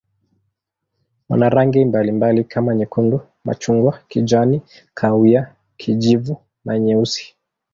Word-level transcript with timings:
Wana 1.29 1.49
rangi 1.49 1.85
mbalimbali 1.85 2.43
kama 2.43 2.75
nyekundu, 2.75 3.21
machungwa, 3.45 3.99
kijani, 4.07 4.61
kahawia, 4.93 5.55
kijivu 5.77 6.37
na 6.65 6.79
nyeusi. 6.79 7.35